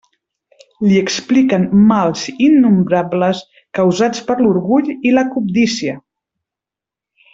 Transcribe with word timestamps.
Li 0.85 0.95
expliquen 1.01 1.67
mals 1.91 2.23
innombrables 2.45 3.43
causats 3.81 4.25
per 4.31 4.39
l'orgull 4.41 4.91
i 5.11 5.13
la 5.19 5.27
cobdícia. 5.37 5.95